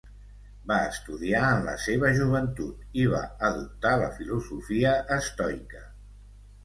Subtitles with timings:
[0.69, 5.85] Va estudiar en la seva joventut i va adoptar la filosofia estoica.